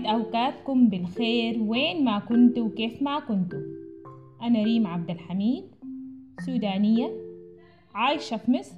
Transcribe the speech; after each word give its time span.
يسعد 0.00 0.14
أوقاتكم 0.14 0.88
بالخير 0.88 1.62
وين 1.62 2.04
ما 2.04 2.18
كنتوا 2.18 2.64
وكيف 2.64 3.02
ما 3.02 3.20
كنتوا. 3.20 3.60
أنا 4.42 4.62
ريم 4.62 4.86
عبد 4.86 5.10
الحميد 5.10 5.64
سودانية 6.46 7.10
عايشة 7.94 8.36
في 8.36 8.50
مصر. 8.50 8.76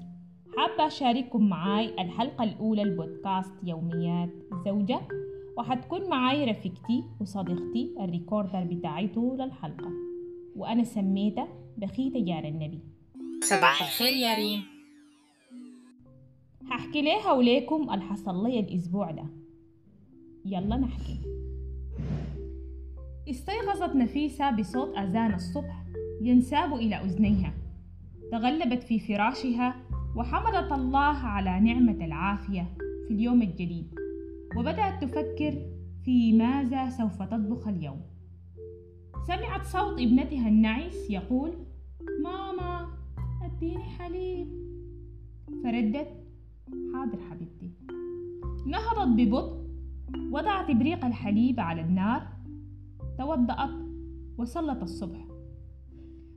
حابة 0.56 0.86
أشارككم 0.86 1.48
معاي 1.48 2.02
الحلقة 2.02 2.44
الأولى 2.44 2.82
البودكاست 2.82 3.52
يوميات 3.64 4.28
زوجة 4.66 5.00
وحتكون 5.58 6.08
معاي 6.08 6.44
رفيقتي 6.44 7.04
وصديقتي 7.20 7.94
الريكوردر 8.00 8.64
بتاعي 8.64 9.08
طول 9.08 9.40
الحلقة 9.40 9.90
وأنا 10.56 10.84
سميتها 10.84 11.48
بخيتة 11.78 12.24
جار 12.24 12.44
النبي. 12.44 12.80
صباح 13.40 13.82
الخير 13.82 14.12
يا 14.16 14.34
ريم. 14.34 14.62
هحكي 16.70 17.02
ليها 17.02 17.32
وليكم 17.32 17.90
الحصل 17.90 18.46
لي 18.46 18.60
الأسبوع 18.60 19.10
ده. 19.10 19.41
يلا 20.44 20.76
نحكي. 20.76 21.20
استيقظت 23.30 23.96
نفيسة 23.96 24.50
بصوت 24.50 24.96
أذان 24.98 25.34
الصبح 25.34 25.84
ينساب 26.22 26.74
إلى 26.74 26.94
أذنيها. 26.96 27.54
تغلبت 28.32 28.82
في 28.82 28.98
فراشها 28.98 29.74
وحمدت 30.16 30.72
الله 30.72 31.16
على 31.16 31.60
نعمة 31.60 32.04
العافية 32.04 32.74
في 33.08 33.14
اليوم 33.14 33.42
الجديد. 33.42 33.94
وبدأت 34.56 35.04
تفكر 35.04 35.66
في 36.04 36.32
ماذا 36.32 36.90
سوف 36.90 37.22
تطبخ 37.22 37.68
اليوم. 37.68 38.00
سمعت 39.26 39.66
صوت 39.66 40.00
ابنتها 40.00 40.48
النعيس 40.48 41.10
يقول 41.10 41.52
ماما 42.22 42.88
أديني 43.42 43.84
حليب. 43.84 44.48
فردت 45.64 46.08
حاضر 46.94 47.18
حبيبتي. 47.30 47.72
نهضت 48.66 49.08
ببطء 49.08 49.61
وضعت 50.30 50.70
إبريق 50.70 51.04
الحليب 51.04 51.60
على 51.60 51.80
النار 51.80 52.22
توضأت 53.18 53.70
وصلت 54.38 54.82
الصبح. 54.82 55.18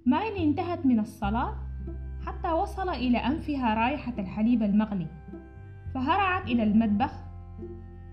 ما 0.05 0.17
إن 0.17 0.41
انتهت 0.41 0.85
من 0.85 0.99
الصلاة 0.99 1.55
حتى 2.25 2.51
وصل 2.51 2.89
إلى 2.89 3.17
أنفها 3.17 3.73
رائحة 3.73 4.13
الحليب 4.19 4.63
المغلي. 4.63 5.07
فهرعت 5.93 6.47
إلى 6.47 6.63
المطبخ 6.63 7.11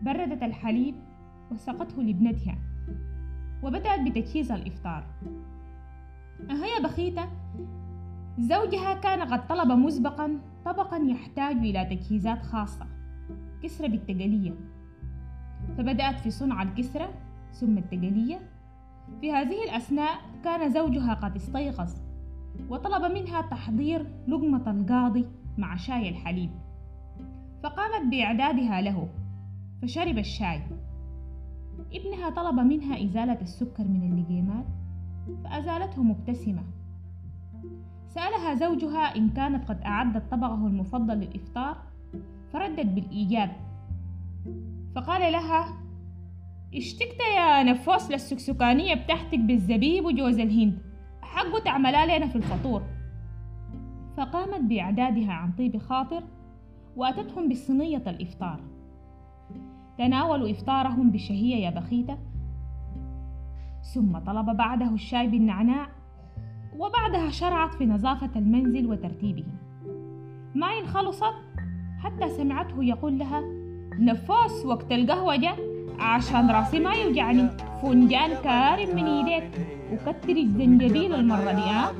بردت 0.02 0.42
الحليب 0.42 0.94
وسقته 1.50 2.02
لابنتها 2.02 2.58
وبدأت 3.62 4.00
بتجهيز 4.00 4.52
الإفطار. 4.52 5.06
أهي 6.50 6.82
بخيتة؟ 6.84 7.28
زوجها 8.38 8.94
كان 8.94 9.20
قد 9.20 9.46
طلب 9.46 9.72
مسبقا 9.72 10.40
طبقا 10.64 10.96
يحتاج 10.96 11.56
إلى 11.56 11.84
تجهيزات 11.84 12.42
خاصة. 12.42 12.86
كسرة 13.62 13.86
بالتقلية. 13.86 14.71
فبدأت 15.78 16.20
في 16.20 16.30
صنع 16.30 16.62
الكسرة 16.62 17.08
ثم 17.52 17.78
التقلية 17.78 18.40
في 19.20 19.32
هذه 19.32 19.64
الأثناء 19.64 20.20
كان 20.44 20.70
زوجها 20.70 21.14
قد 21.14 21.36
استيقظ 21.36 21.92
وطلب 22.68 23.12
منها 23.12 23.42
تحضير 23.42 24.06
لقمة 24.28 24.70
القاضي 24.70 25.26
مع 25.58 25.76
شاي 25.76 26.08
الحليب. 26.08 26.50
فقامت 27.62 28.10
بإعدادها 28.10 28.80
له 28.80 29.08
فشرب 29.82 30.18
الشاي. 30.18 30.60
ابنها 31.92 32.30
طلب 32.30 32.60
منها 32.60 33.04
إزالة 33.04 33.40
السكر 33.40 33.84
من 33.84 34.12
اللقيمات 34.12 34.64
فأزالته 35.44 36.02
مبتسمة. 36.02 36.62
سألها 38.08 38.54
زوجها 38.54 39.16
إن 39.16 39.30
كانت 39.30 39.68
قد 39.68 39.80
أعدت 39.80 40.30
طبقه 40.30 40.66
المفضل 40.66 41.14
للإفطار 41.14 41.76
فردت 42.52 42.86
بالإيجاب. 42.86 43.50
فقال 44.94 45.32
لها 45.32 45.82
اشتكت 46.74 47.18
يا 47.36 47.62
نفوس 47.62 48.10
للسكسكانية 48.10 48.94
بتاعتك 48.94 49.38
بالزبيب 49.38 50.04
وجوز 50.04 50.38
الهند. 50.38 50.78
حقه 51.22 51.58
تعملها 51.58 52.18
لنا 52.18 52.26
في 52.26 52.36
الفطور. 52.36 52.82
فقامت 54.16 54.60
بإعدادها 54.60 55.32
عن 55.32 55.52
طيب 55.52 55.78
خاطر 55.78 56.24
وأتتهم 56.96 57.48
بصينية 57.48 58.02
الإفطار. 58.06 58.60
تناولوا 59.98 60.50
إفطارهم 60.50 61.10
بشهية 61.10 61.56
يا 61.64 61.70
بخيتة. 61.70 62.18
ثم 63.94 64.18
طلب 64.18 64.56
بعده 64.56 64.94
الشاي 64.94 65.26
بالنعناع 65.26 65.88
وبعدها 66.78 67.30
شرعت 67.30 67.74
في 67.74 67.86
نظافة 67.86 68.30
المنزل 68.36 68.86
وترتيبه. 68.86 69.44
ما 70.54 70.66
إن 70.66 70.86
خلصت 70.86 71.34
حتى 71.98 72.28
سمعته 72.28 72.84
يقول 72.84 73.18
لها 73.18 73.61
نفوس 73.98 74.66
وقت 74.66 74.92
القهوة 74.92 75.36
جا 75.36 75.52
عشان 75.98 76.50
راسي 76.50 76.80
ما 76.80 76.94
يوجعني. 76.94 77.48
فنجان 77.82 78.30
كارم 78.44 78.96
من 78.96 79.06
إيديك 79.06 79.50
وكتر 79.92 80.36
الزنجبيل 80.36 81.14
المرة 81.14 81.52
دي 81.52 81.60
ها؟ 81.60 81.92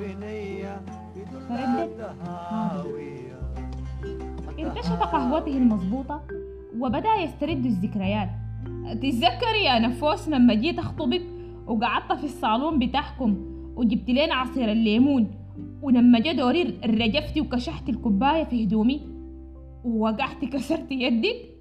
فردت. 1.48 2.14
ارتشف 4.60 5.02
قهوته 5.02 5.56
المضبوطة 5.56 6.20
وبدأ 6.80 7.14
يسترد 7.14 7.66
الذكريات. 7.66 8.28
تتذكر 8.92 9.54
يا 9.64 9.78
نفوس 9.78 10.28
لما 10.28 10.54
جيت 10.54 10.78
أخطبك 10.78 11.22
وقعدت 11.66 12.12
في 12.12 12.24
الصالون 12.24 12.78
بتاعكم 12.78 13.36
وجبت 13.76 14.10
لنا 14.10 14.34
عصير 14.34 14.72
الليمون 14.72 15.30
ولما 15.82 16.18
جا 16.20 16.32
دوري 16.32 16.62
رجفتي 16.84 17.40
وكشحت 17.40 17.88
الكوباية 17.88 18.44
في 18.44 18.64
هدومي 18.64 19.00
ووقعت 19.84 20.44
كسرت 20.44 20.92
يدك؟ 20.92 21.51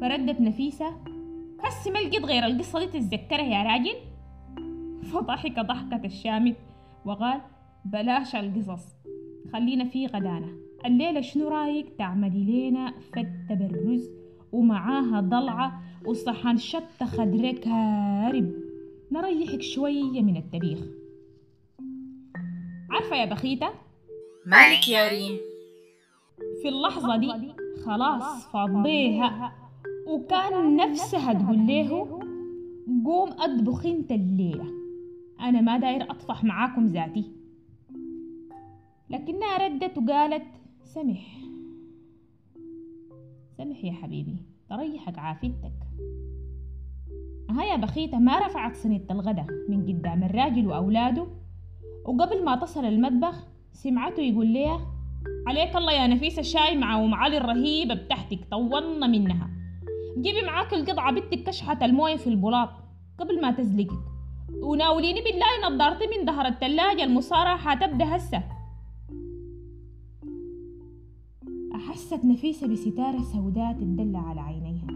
فردت 0.00 0.40
نفيسة 0.40 0.96
هسي 1.64 1.90
ما 1.90 1.98
لقيت 1.98 2.24
غير 2.24 2.46
القصة 2.46 2.78
دي 2.78 2.86
تتذكرها 2.86 3.42
يا 3.44 3.62
راجل؟ 3.62 3.94
فضحك 5.12 5.58
ضحكة 5.60 6.06
الشامت 6.06 6.56
وقال 7.04 7.40
بلاش 7.84 8.36
القصص 8.36 8.84
خلينا 9.52 9.84
في 9.84 10.06
غدانا. 10.06 10.48
الليلة 10.86 11.20
شنو 11.20 11.48
رايك؟ 11.48 11.86
تعملي 11.98 12.44
لينا 12.44 12.94
فتة 13.12 13.54
بالرز 13.54 14.08
ومعاها 14.52 15.20
ضلعة 15.20 15.82
وصحن 16.06 16.56
شطة 16.56 17.06
خضرة 17.06 17.52
كارب 17.52 18.52
نريحك 19.12 19.62
شوية 19.62 20.22
من 20.22 20.36
الطبيخ 20.36 20.78
عارفة 22.90 23.16
يا 23.16 23.24
بخيتة؟ 23.24 23.68
مالك 24.46 24.88
يا 24.88 25.08
ريم؟ 25.08 25.38
في 26.62 26.68
اللحظة 26.68 27.16
دي 27.16 27.32
خلاص 27.86 28.46
فضيها 28.46 29.52
وكان 30.12 30.76
نفسها 30.76 31.32
تقول 31.32 31.66
له 31.66 32.20
قوم 33.04 33.30
أطبخ 33.30 33.86
انت 33.86 34.12
الليلة 34.12 34.64
أنا 35.40 35.60
ما 35.60 35.78
داير 35.78 36.10
أطفح 36.10 36.44
معاكم 36.44 36.86
ذاتي. 36.88 37.24
لكنها 39.10 39.68
ردت 39.68 39.98
وقالت 39.98 40.44
سمح 40.84 41.38
سمح 43.58 43.84
يا 43.84 43.92
حبيبي 43.92 44.36
تريحك 44.70 45.18
عافيتك. 45.18 45.72
ها 47.50 47.64
يا 47.64 47.76
بخيتة 47.76 48.18
ما 48.18 48.46
رفعت 48.46 48.76
صينية 48.76 49.06
الغدا 49.10 49.46
من 49.68 49.82
قدام 49.86 50.22
الراجل 50.22 50.66
وأولاده 50.66 51.26
وقبل 52.04 52.44
ما 52.44 52.56
تصل 52.56 52.84
المطبخ 52.84 53.46
سمعته 53.72 54.20
يقول 54.20 54.46
ليها 54.46 54.80
عليك 55.46 55.76
الله 55.76 55.92
يا 55.92 56.06
نفيسة 56.06 56.40
الشاي 56.40 56.76
مع 56.78 57.04
أم 57.04 57.14
علي 57.14 57.36
الرهيبة 57.36 57.94
بتاعتك 57.94 58.40
طولنا 58.50 59.06
منها. 59.06 59.50
جيبي 60.18 60.46
معاك 60.46 60.74
القطعة 60.74 61.12
بنتك 61.12 61.42
كشحة 61.42 61.84
الموية 61.84 62.16
في 62.16 62.26
البلاط 62.26 62.70
قبل 63.18 63.40
ما 63.40 63.50
تزلقك 63.50 63.98
وناوليني 64.62 65.20
بالله 65.20 65.68
نضارتي 65.70 66.04
من 66.06 66.26
ظهر 66.26 66.46
التلاجة 66.46 67.04
المصارعة 67.04 67.56
حتبدأ 67.56 68.16
هسه. 68.16 68.42
أحست 71.74 72.24
نفيسة 72.24 72.68
بستارة 72.68 73.22
سوداء 73.22 73.72
تدل 73.72 74.16
على 74.16 74.40
عينيها 74.40 74.86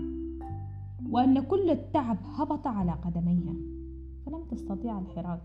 وأن 1.10 1.40
كل 1.40 1.70
التعب 1.70 2.18
هبط 2.38 2.66
على 2.66 2.92
قدميها 2.92 3.54
فلم 4.26 4.44
تستطيع 4.50 4.98
الحراك. 4.98 5.42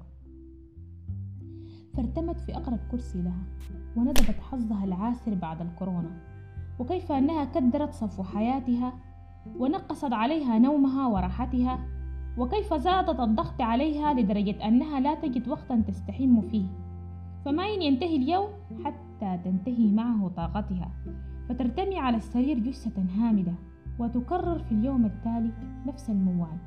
فارتمت 1.93 2.39
في 2.39 2.55
أقرب 2.55 2.79
كرسي 2.91 3.21
لها 3.21 3.43
وندبت 3.97 4.39
حظها 4.51 4.85
العاسر 4.85 5.33
بعد 5.33 5.61
الكورونا 5.61 6.21
وكيف 6.79 7.11
أنها 7.11 7.45
كدرت 7.45 7.93
صفو 7.93 8.23
حياتها 8.23 8.93
ونقصت 9.57 10.13
عليها 10.13 10.59
نومها 10.59 11.07
وراحتها 11.07 11.79
وكيف 12.37 12.73
زادت 12.73 13.19
الضغط 13.19 13.61
عليها 13.61 14.13
لدرجة 14.13 14.67
أنها 14.67 14.99
لا 14.99 15.15
تجد 15.15 15.47
وقتا 15.47 15.83
تستحم 15.87 16.41
فيه. 16.41 16.65
فما 17.45 17.65
إن 17.65 17.81
ينتهي 17.81 18.15
اليوم 18.15 18.49
حتى 18.85 19.39
تنتهي 19.43 19.91
معه 19.91 20.31
طاقتها 20.37 20.91
فترتمي 21.49 21.99
على 21.99 22.17
السرير 22.17 22.59
جثة 22.59 23.03
هامدة 23.17 23.53
وتكرر 23.99 24.59
في 24.59 24.71
اليوم 24.71 25.05
التالي 25.05 25.51
نفس 25.85 26.09
الموال. 26.09 26.57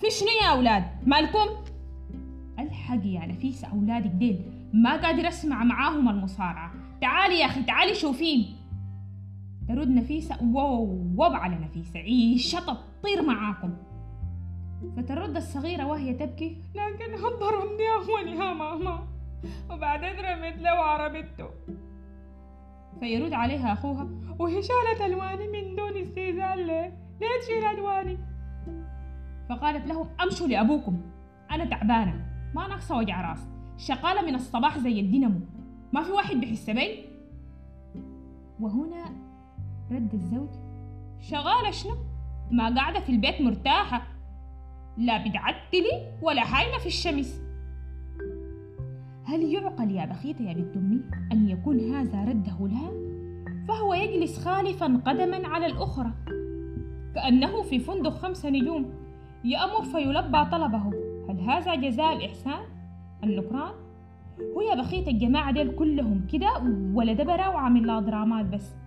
في 0.00 0.10
شنو 0.10 0.28
يا 0.42 0.56
أولاد؟ 0.56 0.84
مالكم؟ 1.06 1.48
الحقي 2.58 3.08
يا 3.08 3.26
نفيسة 3.26 3.64
أولادك 3.64 4.10
ديل 4.10 4.70
ما 4.72 4.96
قادر 4.96 5.28
أسمع 5.28 5.64
معاهم 5.64 6.08
المصارعة. 6.08 6.72
تعالي 7.00 7.40
يا 7.40 7.46
أخي 7.46 7.62
تعالي 7.62 7.94
شوفين. 7.94 8.61
ترد 9.68 9.88
نفيسة. 9.88 10.54
ووب 10.54 10.84
ووب 11.16 11.32
على 11.32 11.54
نفيسة. 11.54 12.00
عيشة 12.00 12.58
تطير 12.58 13.22
معاكم. 13.22 13.74
فترد 14.96 15.36
الصغيرة 15.36 15.86
وهي 15.86 16.14
تبكي. 16.14 16.56
لكن 16.74 17.16
ضربني 17.22 17.88
أول 17.94 18.39
يا 18.39 18.54
ماما. 18.54 19.08
وبعدين 19.70 20.24
رميت 20.24 20.58
له 20.58 20.70
عربته 20.70 21.48
فيرد 23.00 23.32
عليها 23.32 23.72
أخوها. 23.72 24.08
وهي 24.38 24.62
شالت 24.62 25.00
ألواني 25.00 25.48
من 25.48 25.76
دون 25.76 25.96
استئذان. 25.96 26.58
ليه؟ 26.58 26.98
ليه 27.20 27.40
تشيل 27.42 27.64
ألواني؟ 27.64 28.18
فقالت 29.48 29.86
لهم 29.86 30.08
أمشوا 30.22 30.46
لأبوكم. 30.46 31.00
أنا 31.50 31.64
تعبانة. 31.64 32.26
ما 32.54 32.68
ناقصة 32.68 32.96
وجع 32.96 33.30
راس 33.30 33.48
شغالة 33.76 34.22
من 34.22 34.34
الصباح 34.34 34.78
زي 34.78 35.00
الدينامو. 35.00 35.40
ما 35.92 36.02
في 36.02 36.10
واحد 36.12 36.36
بحس 36.36 36.70
بي 36.70 37.04
وهنا 38.60 39.31
رد 39.92 40.14
الزوج 40.14 40.48
شغالة 41.20 41.70
شنو؟ 41.70 41.96
ما 42.50 42.74
قاعدة 42.74 43.00
في 43.00 43.12
البيت 43.12 43.40
مرتاحة 43.40 44.02
لا 44.98 45.28
بتعتلي 45.28 46.18
ولا 46.22 46.40
حايمة 46.40 46.78
في 46.78 46.86
الشمس 46.86 47.42
هل 49.24 49.42
يعقل 49.42 49.90
يا 49.90 50.04
بخيتة 50.04 50.42
يا 50.42 50.52
بنت 50.52 50.76
أمي 50.76 51.00
أن 51.32 51.48
يكون 51.48 51.94
هذا 51.94 52.24
رده 52.24 52.56
لها؟ 52.60 52.90
فهو 53.68 53.94
يجلس 53.94 54.44
خالفا 54.44 54.86
قدما 55.06 55.48
على 55.48 55.66
الأخرى 55.66 56.12
كأنه 57.14 57.62
في 57.62 57.78
فندق 57.78 58.10
خمسة 58.10 58.50
نجوم 58.50 58.94
يأمر 59.44 59.82
فيلبى 59.82 60.44
طلبه 60.44 60.92
هل 61.28 61.40
هذا 61.40 61.74
جزاء 61.74 62.16
الإحسان؟ 62.16 62.62
النكران؟ 63.24 63.72
هو 64.56 64.60
يا 64.60 64.74
بخيت 64.74 65.08
الجماعة 65.08 65.52
ديل 65.52 65.76
كلهم 65.76 66.26
كده 66.32 66.52
ولا 66.94 67.12
دبرة 67.12 67.48
وعامل 67.48 67.86
لها 67.86 68.00
درامات 68.00 68.46
بس 68.46 68.81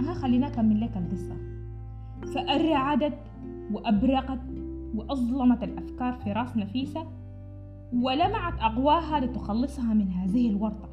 أها 0.00 0.14
خلينا 0.14 0.46
أكمل 0.46 0.80
لك 0.80 0.96
القصة 0.96 1.36
فأرعدت 2.34 3.18
وأبرقت 3.72 4.40
وأظلمت 4.94 5.62
الأفكار 5.62 6.12
في 6.12 6.32
راس 6.32 6.56
نفيسة 6.56 7.06
ولمعت 7.92 8.60
أقواها 8.60 9.20
لتخلصها 9.20 9.94
من 9.94 10.08
هذه 10.08 10.50
الورطة. 10.50 10.88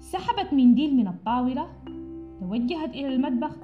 سحبت 0.00 0.52
منديل 0.52 0.96
من 0.96 1.08
الطاولة 1.08 1.68
توجهت 2.40 2.90
إلى 2.90 3.14
المطبخ 3.14 3.56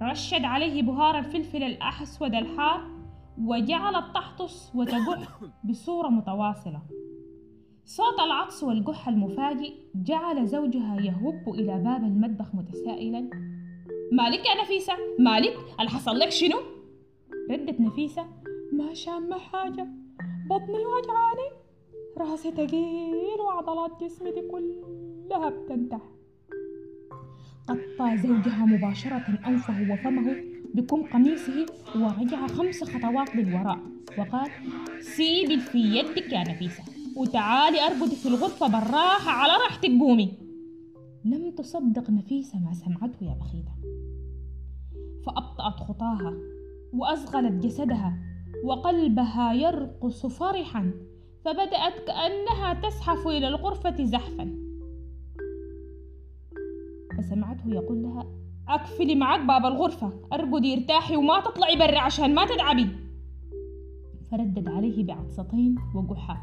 رشت 0.00 0.44
عليه 0.44 0.82
بهار 0.82 1.18
الفلفل 1.18 1.62
الأسود 1.62 2.34
الحار 2.34 2.80
وجعلت 3.38 4.04
تحطس 4.14 4.72
وتقح 4.74 5.40
بصورة 5.64 6.08
متواصلة. 6.08 6.82
صوت 7.84 8.20
العطس 8.20 8.62
والقح 8.62 9.08
المفاجئ 9.08 9.72
جعل 9.94 10.46
زوجها 10.46 11.00
يهب 11.00 11.48
إلى 11.48 11.78
باب 11.78 12.04
المطبخ 12.04 12.54
متسائلا. 12.54 13.51
مالك 14.12 14.46
يا 14.46 14.62
نفيسة؟ 14.62 14.92
مالك؟ 15.18 15.56
اللي 15.80 15.90
حصل 15.90 16.18
لك 16.18 16.28
شنو؟ 16.28 16.58
ردت 17.50 17.80
نفيسة. 17.80 18.26
ما 18.72 18.94
شامة 18.94 19.38
حاجة. 19.38 19.86
بطني 20.50 20.86
وجعاني. 20.86 21.48
راسي 22.18 22.52
تقيل 22.52 23.40
وعضلات 23.40 24.04
جسمي 24.04 24.30
دي 24.30 24.40
كلها 24.40 25.50
بتنتح 25.50 26.00
قطع 27.68 28.16
زوجها 28.16 28.66
مباشرة 28.66 29.40
أنفه 29.46 29.92
وفمه 29.92 30.36
بكم 30.74 31.02
قميصه 31.02 31.66
ورجع 31.96 32.46
خمس 32.46 32.84
خطوات 32.84 33.36
للوراء. 33.36 33.78
وقال 34.18 34.50
سيبي 35.00 35.60
في 35.60 35.78
يدك 35.78 36.32
يا 36.32 36.40
نفيسة. 36.40 36.84
وتعالي 37.16 37.86
أرقدي 37.86 38.16
في 38.16 38.26
الغرفة 38.26 38.66
بالراحة 38.66 39.30
على 39.30 39.52
راحتك 39.52 39.90
قومي. 39.90 40.32
لم 41.24 41.50
تصدق 41.50 42.10
نفيسة 42.10 42.58
ما 42.58 42.74
سمعته 42.74 43.24
يا 43.24 43.36
بخيتة. 43.40 44.01
فأبطأت 45.26 45.88
خطاها 45.88 46.34
وأصغلت 46.92 47.64
جسدها 47.64 48.18
وقلبها 48.64 49.54
يرقص 49.54 50.26
فرحا 50.26 50.92
فبدأت 51.44 52.06
كأنها 52.06 52.74
تزحف 52.74 53.26
إلى 53.26 53.48
الغرفة 53.48 54.04
زحفا. 54.04 54.58
فسمعته 57.18 57.68
يقول 57.68 58.02
لها 58.02 58.26
أقفلي 58.68 59.14
معك 59.14 59.40
باب 59.40 59.66
الغرفة 59.66 60.12
أرقدي 60.32 60.74
ارتاحي 60.74 61.16
وما 61.16 61.40
تطلعي 61.40 61.76
برا 61.76 61.98
عشان 61.98 62.34
ما 62.34 62.44
تتعبي. 62.44 62.88
فردد 64.30 64.68
عليه 64.68 65.04
بعطستين 65.04 65.74
وقحة 65.94 66.42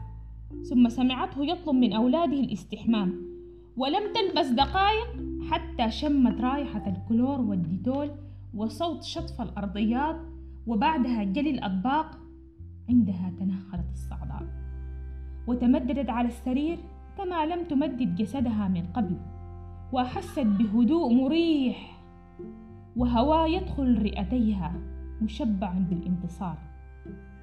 ثم 0.69 0.89
سمعته 0.89 1.45
يطلب 1.45 1.75
من 1.75 1.93
أولاده 1.93 2.39
الاستحمام. 2.39 3.29
ولم 3.77 4.13
تلبس 4.13 4.47
دقائق 4.47 5.07
حتى 5.51 5.91
شمت 5.91 6.41
رائحة 6.41 6.87
الكلور 6.87 7.41
والديتول 7.41 8.11
وصوت 8.53 9.03
شطف 9.03 9.41
الأرضيات 9.41 10.15
وبعدها 10.67 11.23
جلي 11.23 11.49
الأطباق 11.49 12.19
عندها 12.89 13.33
تنهرت 13.39 13.91
الصعداء. 13.93 14.47
وتمددت 15.47 16.09
على 16.09 16.27
السرير 16.27 16.79
كما 17.17 17.45
لم 17.45 17.67
تمدد 17.67 18.15
جسدها 18.15 18.67
من 18.67 18.85
قبل 18.93 19.17
وأحست 19.91 20.39
بهدوء 20.39 21.13
مريح 21.13 22.01
وهواء 22.95 23.49
يدخل 23.49 24.01
رئتيها 24.01 24.73
مشبع 25.21 25.73
بالانتصار. 25.73 26.57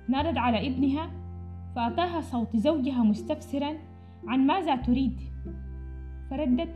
نادت 0.09 0.39
على 0.39 0.67
ابنها 0.67 1.11
فأتاها 1.77 2.21
صوت 2.21 2.57
زوجها 2.57 3.03
مستفسرا 3.03 3.75
عن 4.27 4.47
ماذا 4.47 4.77
تريد؟ 4.77 5.21
فردت 6.31 6.75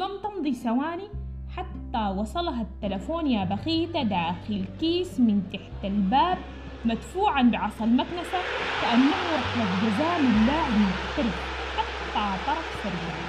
لم 0.00 0.10
تمضي 0.22 0.54
ثواني 0.54 1.08
حتى 1.56 2.14
وصلها 2.16 2.62
التلفون 2.62 3.26
يا 3.26 3.44
بخيتة 3.44 4.02
داخل 4.02 4.64
كيس 4.80 5.20
من 5.20 5.42
تحت 5.52 5.84
الباب 5.84 6.38
مدفوعا 6.84 7.42
بعصا 7.42 7.84
المكنسة 7.84 8.38
كأنه 8.82 9.16
رحلة 9.34 9.64
جزاء 9.64 10.22
من 10.22 10.46
لاعب 10.46 10.72
محترف 10.72 11.40
حتى 11.76 12.44
طرف 12.46 12.82
سريعا. 12.82 13.20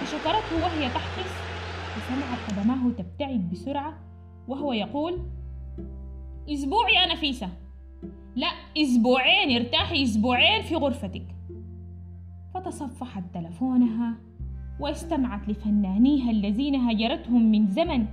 فشكرته 0.00 0.64
وهي 0.64 0.88
تحفظ 0.88 1.30
وسمعت 1.96 2.38
قدماه 2.50 2.90
تبتعد 2.98 3.50
بسرعة 3.50 3.94
وهو 4.48 4.72
يقول 4.72 5.18
أسبوع 6.50 6.90
يا 6.90 7.12
نفيسة 7.12 7.48
لا 8.36 8.48
أسبوعين 8.78 9.56
ارتاحي 9.56 10.02
أسبوعين 10.02 10.62
في 10.62 10.76
غرفتك. 10.76 11.26
فتصفحت 12.54 13.24
تلفونها 13.34 14.14
واستمعت 14.80 15.48
لفنانيها 15.48 16.30
الذين 16.30 16.74
هجرتهم 16.74 17.50
من 17.50 17.66
زمن 17.66 18.06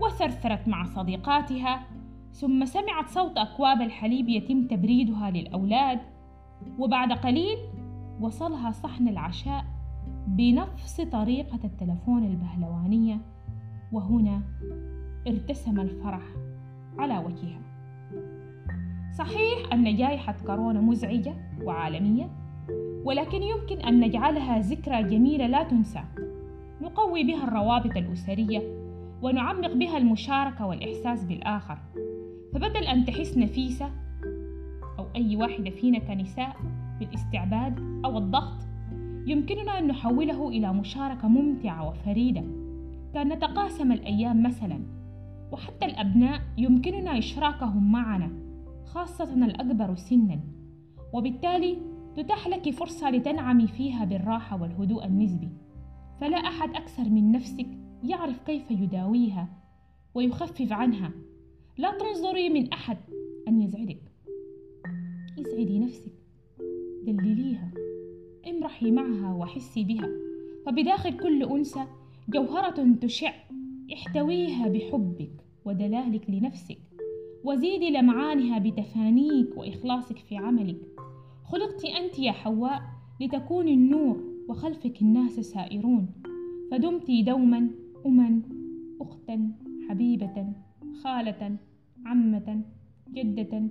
وثرثرت 0.00 0.68
مع 0.68 0.84
صديقاتها 0.84 1.86
ثم 2.32 2.64
سمعت 2.64 3.08
صوت 3.08 3.38
أكواب 3.38 3.80
الحليب 3.80 4.28
يتم 4.28 4.66
تبريدها 4.66 5.30
للأولاد. 5.30 6.00
وبعد 6.78 7.12
قليل 7.12 7.58
وصلها 8.20 8.70
صحن 8.70 9.08
العشاء 9.08 9.64
بنفس 10.26 11.00
طريقة 11.00 11.58
التلفون 11.64 12.24
البهلوانية 12.24 13.20
وهنا 13.92 14.42
ارتسم 15.26 15.80
الفرح 15.80 16.22
على 16.98 17.18
وجهها. 17.18 17.60
صحيح 19.18 19.72
أن 19.72 19.96
جائحة 19.96 20.36
كورونا 20.46 20.80
مزعجة 20.80 21.34
وعالمية 21.62 22.30
ولكن 23.04 23.42
يمكن 23.42 23.80
أن 23.80 24.00
نجعلها 24.00 24.58
ذكرى 24.58 25.02
جميلة 25.02 25.46
لا 25.46 25.62
تنسى. 25.62 26.04
نقوي 26.82 27.24
بها 27.24 27.44
الروابط 27.44 27.96
الأسرية 27.96 28.62
ونعمق 29.22 29.72
بها 29.72 29.98
المشاركة 29.98 30.66
والإحساس 30.66 31.24
بالآخر. 31.24 31.78
فبدل 32.54 32.84
أن 32.84 33.04
تحس 33.04 33.38
نفيسة 33.38 33.90
أو 34.98 35.06
أي 35.16 35.36
واحدة 35.36 35.70
فينا 35.70 35.98
كنساء 35.98 36.56
بالاستعباد 37.00 37.80
أو 38.04 38.18
الضغط 38.18 38.66
يمكننا 39.26 39.78
أن 39.78 39.86
نحوله 39.86 40.48
إلى 40.48 40.72
مشاركة 40.72 41.28
ممتعة 41.28 41.88
وفريدة. 41.88 42.44
كأن 43.14 43.28
نتقاسم 43.28 43.92
الأيام 43.92 44.42
مثلا 44.42 44.80
وحتى 45.52 45.86
الأبناء 45.86 46.40
يمكننا 46.58 47.18
إشراكهم 47.18 47.92
معنا 47.92 48.30
خاصة 48.84 49.34
الأكبر 49.44 49.94
سنا. 49.94 50.40
وبالتالي 51.12 51.78
تتاح 52.16 52.48
لك 52.48 52.70
فرصة 52.70 53.10
لتنعمي 53.10 53.66
فيها 53.66 54.04
بالراحة 54.04 54.62
والهدوء 54.62 55.06
النسبي. 55.06 55.48
فلا 56.20 56.36
أحد 56.36 56.70
أكثر 56.70 57.10
من 57.10 57.32
نفسك 57.32 57.66
يعرف 58.04 58.38
كيف 58.46 58.70
يداويها 58.70 59.48
ويخفف 60.14 60.72
عنها. 60.72 61.12
لا 61.78 61.98
تنظري 61.98 62.48
من 62.48 62.72
أحد 62.72 62.98
أن 63.48 63.62
يزعجك. 63.62 64.02
اسعدي 65.40 65.78
نفسك. 65.78 66.12
دلليها. 67.06 67.70
امرحي 68.48 68.90
معها 68.90 69.34
وحسي 69.34 69.84
بها. 69.84 70.08
فبداخل 70.66 71.16
كل 71.16 71.42
أنثى 71.42 71.84
جوهرة 72.28 72.94
تشع. 73.00 73.32
احتويها 73.92 74.68
بحبك 74.68 75.32
ودلالك 75.64 76.30
لنفسك. 76.30 76.78
وزيدي 77.44 77.90
لمعانها 77.90 78.58
بتفانيك 78.58 79.56
وإخلاصك 79.56 80.18
في 80.18 80.36
عملك. 80.36 80.93
خلقت 81.44 81.84
أنت 81.84 82.18
يا 82.18 82.32
حواء 82.32 82.82
لتكون 83.20 83.68
النور 83.68 84.16
وخلفك 84.48 85.02
الناس 85.02 85.40
سائرون. 85.40 86.08
فدمت 86.70 87.10
دوما 87.10 87.70
أما 88.06 88.40
أختا 89.00 89.52
حبيبة 89.88 90.52
خالة 91.02 91.56
عمة 92.06 92.62
جدة. 93.08 93.62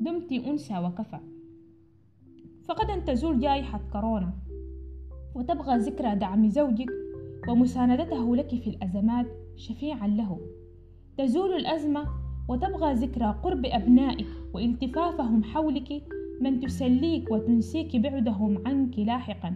دمت 0.00 0.32
أنثى 0.32 0.78
وكفى. 0.78 1.18
فغدا 2.68 2.98
تزول 2.98 3.40
جائحة 3.40 3.80
كورونا 3.92 4.32
وتبغى 5.34 5.76
ذكرى 5.78 6.14
دعم 6.14 6.48
زوجك 6.48 6.90
ومساندته 7.48 8.36
لك 8.36 8.48
في 8.48 8.70
الأزمات 8.70 9.26
شفيعا 9.56 10.08
له. 10.08 10.40
تزول 11.18 11.52
الأزمة 11.52 12.04
وتبغى 12.48 12.94
ذكرى 12.94 13.40
قرب 13.42 13.66
أبنائك 13.66 14.26
وإلتفافهم 14.54 15.44
حولك 15.44 16.02
من 16.42 16.60
تسليك 16.60 17.30
وتنسيك 17.30 17.96
بعدهم 17.96 18.66
عنك 18.66 18.98
لاحقا. 18.98 19.54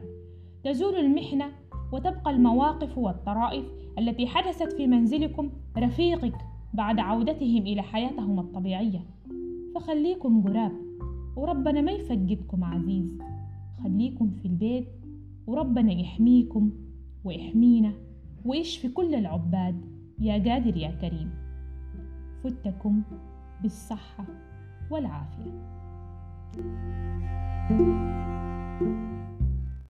تزول 0.64 0.94
المحنة 0.94 1.44
وتبقى 1.92 2.30
المواقف 2.30 2.98
والطرائف 2.98 3.64
التي 3.98 4.26
حدثت 4.26 4.72
في 4.72 4.86
منزلكم 4.86 5.50
رفيقك 5.78 6.34
بعد 6.74 6.98
عودتهم 6.98 7.62
إلى 7.62 7.82
حياتهم 7.82 8.40
الطبيعية. 8.40 9.00
فخليكم 9.74 10.42
قراب 10.42 10.72
وربنا 11.36 11.80
ما 11.80 11.92
يفقدكم 11.92 12.64
عزيز. 12.64 13.18
خليكم 13.84 14.30
في 14.30 14.48
البيت 14.48 14.88
وربنا 15.46 15.92
يحميكم 15.92 16.70
ويحمينا 17.24 17.92
ويشفي 18.44 18.88
كل 18.88 19.14
العباد. 19.14 19.80
يا 20.20 20.32
قادر 20.32 20.76
يا 20.76 20.90
كريم 20.90 21.30
فتكم 22.44 23.02
بالصحة 23.62 24.24
والعافية. 24.90 25.75
Música 27.68 29.15